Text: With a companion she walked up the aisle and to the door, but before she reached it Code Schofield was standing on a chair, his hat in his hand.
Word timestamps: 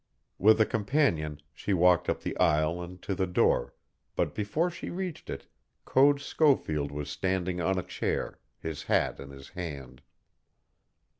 With 0.39 0.59
a 0.59 0.65
companion 0.65 1.41
she 1.53 1.75
walked 1.75 2.09
up 2.09 2.21
the 2.21 2.35
aisle 2.39 2.81
and 2.81 2.99
to 3.03 3.13
the 3.13 3.27
door, 3.27 3.75
but 4.15 4.33
before 4.33 4.71
she 4.71 4.89
reached 4.89 5.29
it 5.29 5.45
Code 5.85 6.19
Schofield 6.19 6.91
was 6.91 7.07
standing 7.07 7.61
on 7.61 7.77
a 7.77 7.83
chair, 7.83 8.39
his 8.59 8.81
hat 8.89 9.19
in 9.19 9.29
his 9.29 9.49
hand. 9.49 10.01